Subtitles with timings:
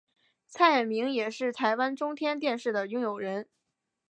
[0.47, 3.47] 蔡衍明也是台湾中天电视的拥有人。